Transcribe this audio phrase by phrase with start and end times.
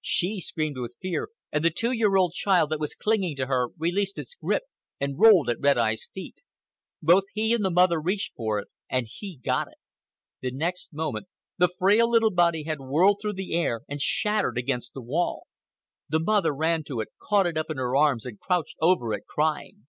[0.00, 3.70] She screamed with fear, and the two year old child that was clinging to her
[3.76, 4.62] released its grip
[5.00, 6.44] and rolled at Red Eye's feet.
[7.02, 9.80] Both he and the mother reached for it, and he got it.
[10.40, 11.26] The next moment
[11.58, 15.48] the frail little body had whirled through the air and shattered against the wall.
[16.08, 19.26] The mother ran to it, caught it up in her arms, and crouched over it
[19.26, 19.88] crying.